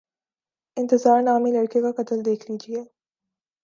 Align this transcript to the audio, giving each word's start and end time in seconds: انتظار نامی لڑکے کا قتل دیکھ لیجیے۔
انتظار 0.77 1.19
نامی 1.21 1.51
لڑکے 1.51 1.81
کا 1.81 1.91
قتل 1.97 2.25
دیکھ 2.25 2.51
لیجیے۔ 2.51 2.83